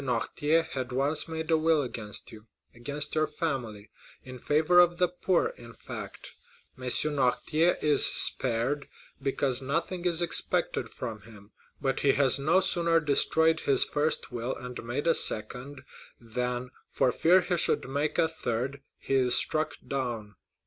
Noirtier 0.03 0.63
had 0.71 0.91
once 0.91 1.27
made 1.27 1.51
a 1.51 1.57
will 1.59 1.83
against 1.83 2.31
you—against 2.31 3.13
your 3.13 3.27
family—in 3.27 4.39
favor 4.39 4.79
of 4.79 4.97
the 4.97 5.07
poor, 5.07 5.49
in 5.57 5.73
fact; 5.75 6.31
M. 6.75 6.85
Noirtier 6.85 7.77
is 7.83 8.07
spared, 8.07 8.87
because 9.21 9.61
nothing 9.61 10.05
is 10.05 10.19
expected 10.19 10.89
from 10.89 11.21
him. 11.21 11.51
But 11.79 11.99
he 11.99 12.13
has 12.13 12.39
no 12.39 12.61
sooner 12.61 12.99
destroyed 12.99 13.59
his 13.59 13.83
first 13.83 14.31
will 14.31 14.55
and 14.55 14.83
made 14.83 15.05
a 15.05 15.13
second, 15.13 15.83
than, 16.19 16.71
for 16.89 17.11
fear 17.11 17.41
he 17.41 17.55
should 17.57 17.87
make 17.87 18.17
a 18.17 18.27
third, 18.27 18.81
he 18.97 19.13
is 19.13 19.35
struck 19.35 19.75
down. 19.87 20.33